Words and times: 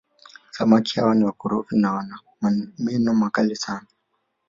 samaki 0.51 0.99
hawa 0.99 1.15
ni 1.15 1.23
wakorofi 1.25 1.77
na 1.77 1.93
wana 1.93 2.19
meno 2.79 3.13
makali 3.13 3.55
sana 3.55 3.87